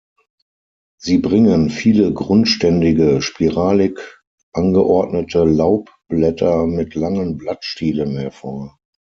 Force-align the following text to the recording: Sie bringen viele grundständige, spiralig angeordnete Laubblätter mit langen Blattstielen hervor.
Sie 0.97 1.19
bringen 1.19 1.69
viele 1.69 2.11
grundständige, 2.11 3.21
spiralig 3.21 3.99
angeordnete 4.51 5.43
Laubblätter 5.43 6.65
mit 6.65 6.95
langen 6.95 7.37
Blattstielen 7.37 8.17
hervor. 8.17 8.79